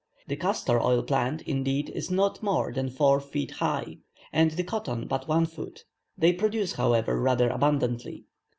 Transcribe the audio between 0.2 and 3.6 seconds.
The castor oil plant, indeed, is not more than four feet